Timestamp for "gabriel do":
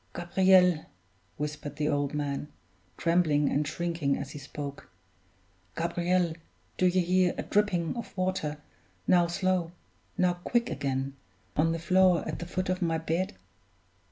5.77-6.87